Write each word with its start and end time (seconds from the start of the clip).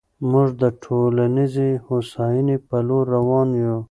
موږ 0.31 0.49
د 0.61 0.63
ټولنیزې 0.83 1.69
هوساینې 1.87 2.57
په 2.67 2.77
لور 2.87 3.05
روان 3.15 3.49
یو. 3.63 3.77